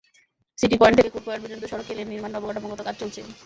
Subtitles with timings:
[0.59, 3.19] City point থেকে court point পর্যন্ত সড়কে লেন নির্মাণের অবকাঠামোগত কাজ চলছে।